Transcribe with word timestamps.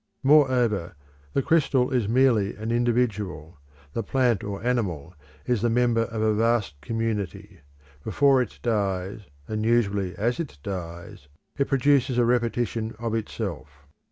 Moreover, 0.23 0.95
the 1.33 1.43
crystal 1.43 1.91
is 1.91 2.07
merely 2.09 2.55
an 2.55 2.71
individual; 2.71 3.59
the 3.93 4.01
plant 4.01 4.43
or 4.43 4.63
animal 4.63 5.13
is 5.45 5.61
the 5.61 5.69
member 5.69 6.05
of 6.05 6.23
a 6.23 6.33
vast 6.33 6.81
community; 6.81 7.59
before 8.03 8.41
it 8.41 8.57
dies, 8.63 9.27
and 9.47 9.63
usually 9.63 10.15
as 10.15 10.39
it 10.39 10.57
dies, 10.63 11.27
it 11.59 11.67
produces 11.67 12.17
a 12.17 12.25
repetition 12.25 12.95
of 12.97 13.13
itself. 13.13 13.85